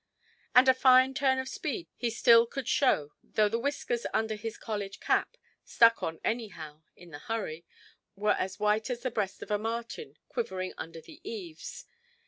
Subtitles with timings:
[0.55, 4.57] And a fine turn of speed he still could show, though the whiskers under his
[4.57, 7.67] college–cap (stuck on anyhow in the hurry)
[8.15, 11.85] were as white as the breast of a martin quivering under the eaves.